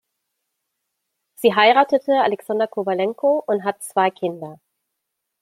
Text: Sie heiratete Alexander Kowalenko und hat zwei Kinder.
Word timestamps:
Sie 1.35 1.53
heiratete 1.55 2.21
Alexander 2.23 2.65
Kowalenko 2.65 3.43
und 3.45 3.63
hat 3.63 3.83
zwei 3.83 4.09
Kinder. 4.09 4.59